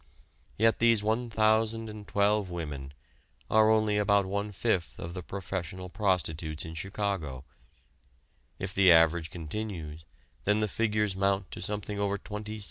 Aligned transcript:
Yet 0.57 0.79
these 0.79 1.03
1012 1.03 2.49
women 2.49 2.93
are 3.51 3.69
only 3.69 3.99
about 3.99 4.25
one 4.25 4.51
fifth 4.51 4.97
of 4.97 5.13
the 5.13 5.21
professional 5.21 5.89
prostitutes 5.89 6.65
in 6.65 6.73
Chicago. 6.73 7.43
If 8.57 8.73
the 8.73 8.91
average 8.91 9.29
continues, 9.29 10.03
then 10.43 10.59
the 10.59 10.67
figures 10.67 11.15
mount 11.15 11.51
to 11.51 11.61
something 11.61 11.99
over 11.99 12.17
27,000,000. 12.17 12.59